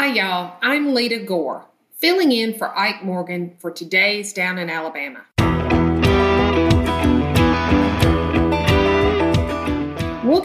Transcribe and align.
Hi, 0.00 0.14
y'all. 0.14 0.56
I'm 0.62 0.94
Lita 0.94 1.18
Gore, 1.18 1.66
filling 1.98 2.32
in 2.32 2.56
for 2.56 2.74
Ike 2.74 3.04
Morgan 3.04 3.54
for 3.58 3.70
today's 3.70 4.32
Down 4.32 4.56
in 4.56 4.70
Alabama. 4.70 5.26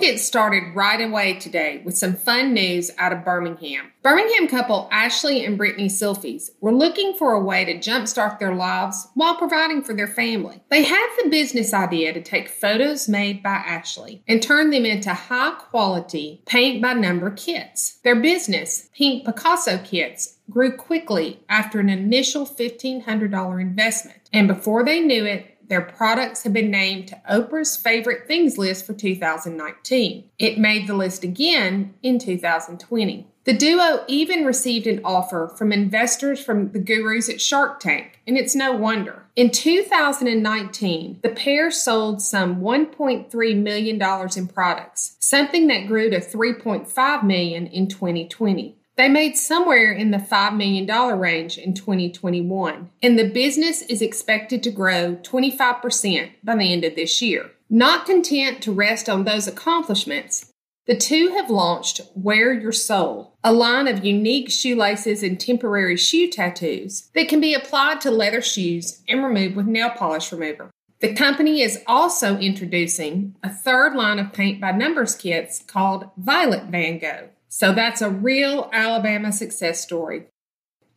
Get 0.05 0.19
started 0.19 0.75
right 0.75 1.01
away 1.01 1.33
today 1.33 1.81
with 1.83 1.97
some 1.97 2.13
fun 2.13 2.53
news 2.53 2.91
out 2.99 3.11
of 3.11 3.25
Birmingham. 3.25 3.91
Birmingham 4.03 4.47
couple 4.47 4.87
Ashley 4.91 5.43
and 5.43 5.57
Brittany 5.57 5.87
Silfies 5.87 6.51
were 6.61 6.71
looking 6.71 7.15
for 7.15 7.33
a 7.33 7.43
way 7.43 7.65
to 7.65 7.79
jumpstart 7.79 8.37
their 8.37 8.53
lives 8.53 9.07
while 9.15 9.35
providing 9.35 9.81
for 9.81 9.95
their 9.95 10.07
family. 10.07 10.61
They 10.69 10.83
had 10.83 11.07
the 11.17 11.29
business 11.29 11.73
idea 11.73 12.13
to 12.13 12.21
take 12.21 12.49
photos 12.49 13.09
made 13.09 13.41
by 13.41 13.55
Ashley 13.55 14.21
and 14.27 14.43
turn 14.43 14.69
them 14.69 14.85
into 14.85 15.11
high 15.11 15.55
quality 15.57 16.43
paint 16.45 16.83
by 16.83 16.93
number 16.93 17.31
kits. 17.31 17.97
Their 18.03 18.15
business, 18.15 18.89
Pink 18.95 19.25
Picasso 19.25 19.79
Kits, 19.79 20.37
grew 20.51 20.77
quickly 20.77 21.39
after 21.49 21.79
an 21.79 21.89
initial 21.89 22.45
$1,500 22.45 23.59
investment. 23.59 24.19
And 24.31 24.47
before 24.47 24.83
they 24.85 24.99
knew 24.99 25.25
it, 25.25 25.54
their 25.67 25.81
products 25.81 26.43
have 26.43 26.53
been 26.53 26.71
named 26.71 27.07
to 27.09 27.21
Oprah's 27.29 27.75
favorite 27.75 28.27
things 28.27 28.57
list 28.57 28.85
for 28.85 28.93
2019. 28.93 30.29
It 30.37 30.57
made 30.57 30.87
the 30.87 30.93
list 30.93 31.23
again 31.23 31.93
in 32.01 32.19
2020. 32.19 33.27
The 33.45 33.53
duo 33.53 34.03
even 34.07 34.43
received 34.43 34.87
an 34.87 35.01
offer 35.05 35.53
from 35.55 35.71
investors 35.71 36.43
from 36.43 36.71
the 36.71 36.79
gurus 36.79 37.29
at 37.29 37.39
Shark 37.39 37.79
Tank, 37.79 38.19
and 38.25 38.37
it's 38.37 38.55
no 38.55 38.73
wonder. 38.73 39.27
In 39.35 39.51
2019, 39.51 41.19
the 41.21 41.29
pair 41.29 41.69
sold 41.69 42.23
some 42.23 42.61
$1.3 42.61 43.61
million 43.61 44.01
in 44.35 44.47
products, 44.47 45.15
something 45.19 45.67
that 45.67 45.85
grew 45.85 46.09
to 46.09 46.19
3.5 46.19 47.23
million 47.23 47.67
in 47.67 47.87
2020. 47.87 48.77
They 48.97 49.09
made 49.09 49.35
somewhere 49.35 49.91
in 49.91 50.11
the 50.11 50.17
$5 50.17 50.55
million 50.55 50.87
range 51.19 51.57
in 51.57 51.73
2021, 51.73 52.89
and 53.03 53.19
the 53.19 53.29
business 53.29 53.81
is 53.81 54.01
expected 54.01 54.63
to 54.63 54.71
grow 54.71 55.17
25% 55.17 56.31
by 56.43 56.55
the 56.55 56.71
end 56.71 56.85
of 56.85 56.95
this 56.95 57.21
year. 57.21 57.51
Not 57.69 58.05
content 58.05 58.61
to 58.63 58.71
rest 58.71 59.09
on 59.09 59.25
those 59.25 59.47
accomplishments, 59.47 60.51
the 60.87 60.95
two 60.95 61.29
have 61.29 61.49
launched 61.49 62.01
Wear 62.13 62.53
Your 62.53 62.71
Soul, 62.71 63.35
a 63.43 63.51
line 63.51 63.87
of 63.87 64.05
unique 64.05 64.51
shoelaces 64.51 65.23
and 65.23 65.39
temporary 65.39 65.97
shoe 65.97 66.29
tattoos 66.29 67.09
that 67.15 67.27
can 67.27 67.41
be 67.41 67.55
applied 67.55 67.99
to 68.01 68.11
leather 68.11 68.41
shoes 68.41 69.01
and 69.09 69.23
removed 69.23 69.55
with 69.55 69.65
nail 69.65 69.89
polish 69.89 70.31
remover. 70.31 70.69
The 70.99 71.13
company 71.13 71.61
is 71.61 71.81
also 71.87 72.37
introducing 72.37 73.35
a 73.43 73.49
third 73.49 73.95
line 73.95 74.19
of 74.19 74.31
paint 74.31 74.61
by 74.61 74.71
numbers 74.71 75.15
kits 75.15 75.59
called 75.59 76.09
Violet 76.17 76.65
Van 76.65 76.99
Gogh. 76.99 77.29
So 77.57 77.71
that's 77.71 78.01
a 78.01 78.09
real 78.09 78.69
Alabama 78.73 79.31
success 79.31 79.81
story. 79.81 80.25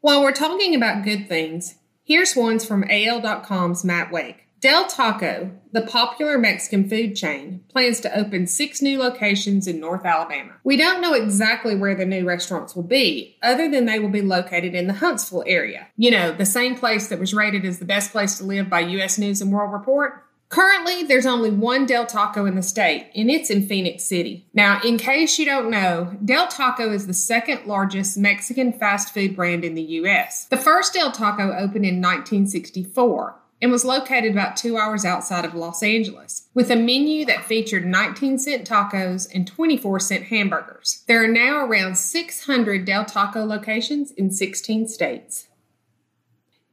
While 0.01 0.25
we're 0.25 0.33
talking 0.33 0.75
about 0.75 1.05
good 1.05 1.29
things, 1.29 1.77
here's 2.03 2.35
ones 2.35 2.65
from 2.65 2.83
AL.com's 2.91 3.85
Matt 3.85 4.11
Wake. 4.11 4.49
Del 4.59 4.89
Taco, 4.89 5.53
the 5.71 5.83
popular 5.83 6.37
Mexican 6.37 6.89
food 6.89 7.15
chain, 7.15 7.63
plans 7.69 8.01
to 8.01 8.19
open 8.19 8.49
six 8.49 8.83
new 8.83 8.99
locations 8.99 9.69
in 9.69 9.79
North 9.79 10.05
Alabama. 10.05 10.55
We 10.65 10.77
don't 10.77 11.01
know 11.01 11.15
exactly 11.15 11.77
where 11.77 11.95
the 11.95 12.05
new 12.05 12.25
restaurants 12.25 12.75
will 12.75 12.83
be, 12.83 13.37
other 13.41 13.71
than 13.71 13.87
they 13.87 14.01
will 14.01 14.09
be 14.09 14.21
located 14.21 14.75
in 14.75 14.89
the 14.89 14.95
Huntsville 14.95 15.45
area. 15.47 15.87
You 15.97 16.11
know, 16.11 16.33
the 16.33 16.45
same 16.45 16.75
place 16.75 17.07
that 17.07 17.21
was 17.21 17.33
rated 17.33 17.65
as 17.65 17.79
the 17.79 17.85
best 17.85 18.11
place 18.11 18.37
to 18.39 18.45
live 18.45 18.69
by 18.69 18.81
U.S. 18.81 19.17
News 19.17 19.41
and 19.41 19.53
World 19.53 19.73
Report. 19.73 20.25
Currently, 20.49 21.03
there's 21.03 21.27
only 21.27 21.51
one 21.51 21.85
Del 21.85 22.07
Taco 22.07 22.47
in 22.47 22.55
the 22.55 22.63
state, 22.63 23.11
and 23.15 23.31
it's 23.31 23.51
in 23.51 23.67
Phenix 23.67 24.05
City. 24.05 24.47
Now, 24.55 24.81
in 24.83 24.97
case 24.97 25.39
you 25.39 25.45
don't 25.45 25.71
know, 25.71 26.17
Del 26.25 26.49
Taco 26.49 26.91
is 26.91 27.07
the 27.07 27.13
second 27.13 27.67
largest 27.67 28.17
Mexican 28.17 28.73
fast 28.73 29.13
food 29.13 29.37
brand 29.37 29.63
in 29.63 29.75
the 29.75 29.83
U.S. 29.83 30.47
The 30.47 30.57
first 30.57 30.95
Del 30.95 31.13
Taco 31.13 31.53
opened 31.53 31.85
in 31.85 32.01
1964 32.01 33.37
and 33.61 33.71
was 33.71 33.85
located 33.85 34.31
about 34.31 34.57
two 34.57 34.79
hours 34.79 35.05
outside 35.05 35.45
of 35.45 35.55
Los 35.55 35.83
Angeles, 35.83 36.49
with 36.55 36.71
a 36.71 36.77
menu 36.77 37.27
that 37.27 37.45
featured 37.45 37.85
19 37.85 38.39
cent 38.39 38.69
tacos 38.69 39.29
and 39.35 39.47
24 39.47 40.01
cent 40.01 40.25
hamburgers. 40.25 41.03
There 41.09 41.23
are 41.23 41.29
now 41.29 41.67
around 41.67 41.99
600 41.99 42.85
Del 42.85 43.05
Taco 43.05 43.45
locations 43.45 44.13
in 44.13 44.31
16 44.31 44.89
states. 44.89 45.49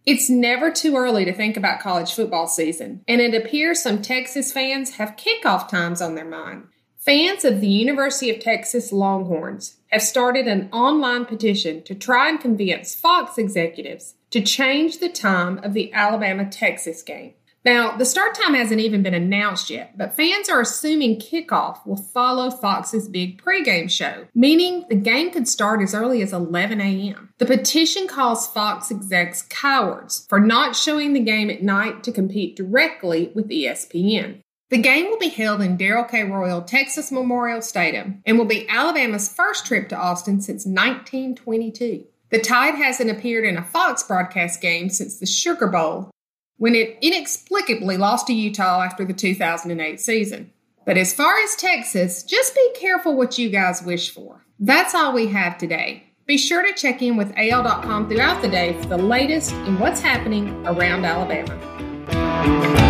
It's 0.06 0.30
never 0.30 0.70
too 0.70 0.96
early 0.96 1.26
to 1.26 1.34
think 1.34 1.58
about 1.58 1.80
college 1.80 2.14
football 2.14 2.46
season, 2.46 3.02
and 3.08 3.22
it 3.22 3.34
appears 3.34 3.82
some 3.82 4.04
Texas 4.04 4.52
fans 4.52 4.98
have 4.98 5.16
kickoff 5.16 5.68
times 5.68 6.00
on 6.00 6.14
their 6.14 6.30
mind. 6.30 6.68
Fans 6.98 7.44
of 7.44 7.60
the 7.60 7.68
University 7.68 8.30
of 8.30 8.40
Texas 8.40 8.92
Longhorns 8.92 9.78
have 9.88 10.04
started 10.04 10.48
an 10.48 10.70
online 10.72 11.26
petition 11.26 11.82
to 11.84 11.96
try 11.96 12.30
and 12.30 12.40
convince 12.40 12.94
Fox 12.94 13.40
executives 13.40 14.14
to 14.30 14.42
change 14.42 15.00
the 15.00 15.10
time 15.10 15.58
of 15.64 15.74
the 15.74 15.92
Alabama 15.92 16.48
Texas 16.48 17.02
game. 17.02 17.34
Now, 17.66 17.98
the 17.98 18.06
start 18.06 18.36
time 18.36 18.54
hasn't 18.54 18.80
even 18.80 19.02
been 19.02 19.16
announced 19.16 19.72
yet, 19.72 19.98
but 19.98 20.14
fans 20.14 20.50
are 20.50 20.62
assuming 20.62 21.20
kickoff 21.20 21.84
will 21.84 21.98
follow 21.98 22.52
Fox's 22.52 23.10
big 23.10 23.42
pregame 23.42 23.90
show, 23.90 24.28
meaning 24.36 24.86
the 24.88 24.96
game 24.96 25.32
could 25.32 25.48
start 25.48 25.82
as 25.82 25.96
early 25.96 26.22
as 26.22 26.32
11 26.32 26.80
a.m. 26.80 27.34
The 27.40 27.48
petition 27.48 28.08
calls 28.08 28.46
Fox 28.46 28.92
execs 28.92 29.42
cowards 29.42 30.28
for 30.30 30.40
not 30.40 30.76
showing 30.76 31.14
the 31.14 31.20
game 31.20 31.50
at 31.50 31.64
night 31.64 32.04
to 32.04 32.12
compete 32.12 32.56
directly 32.56 33.32
with 33.34 33.50
ESPN. 33.50 34.42
The 34.70 34.78
game 34.78 35.06
will 35.06 35.18
be 35.18 35.30
held 35.30 35.62
in 35.62 35.76
Darrell 35.76 36.06
K. 36.06 36.24
Royal 36.24 36.62
Texas 36.62 37.12
Memorial 37.12 37.64
Stadium 37.64 38.22
and 38.28 38.38
will 38.38 38.46
be 38.46 38.70
Alabama's 38.70 39.34
first 39.34 39.66
trip 39.66 39.90
to 39.90 39.98
Austin 39.98 40.40
since 40.40 40.68
1922. 40.68 42.06
The 42.30 42.40
Tide 42.40 42.76
hasn't 42.76 43.10
appeared 43.10 43.46
in 43.46 43.58
a 43.58 43.64
Fox 43.64 44.04
broadcast 44.04 44.62
game 44.62 44.90
since 44.90 45.20
the 45.20 45.26
Sugar 45.26 45.68
Bowl 45.68 46.12
when 46.58 46.76
it 46.76 46.98
inexplicably 47.02 47.98
lost 47.98 48.28
to 48.28 48.34
Utah 48.34 48.82
after 48.82 49.06
the 49.06 49.14
2008 49.14 50.00
season. 50.00 50.52
But 50.86 50.98
as 50.98 51.14
far 51.14 51.36
as 51.40 51.56
Texas, 51.56 52.24
just 52.24 52.54
be 52.54 52.72
careful 52.76 53.16
what 53.16 53.38
you 53.38 53.50
guys 53.50 53.82
wish 53.82 54.12
for. 54.12 54.46
That's 54.60 54.94
all 54.94 55.14
we 55.14 55.28
have 55.28 55.58
today. 55.58 56.04
Be 56.26 56.38
sure 56.38 56.66
to 56.66 56.74
check 56.74 57.02
in 57.02 57.18
with 57.18 57.34
AL.com 57.36 58.10
throughout 58.10 58.42
the 58.42 58.50
day 58.50 58.74
for 58.82 58.88
the 58.88 58.98
latest 58.98 59.52
in 59.52 59.80
what's 59.80 60.02
happening 60.02 60.66
around 60.66 61.06
Alabama. 61.06 62.85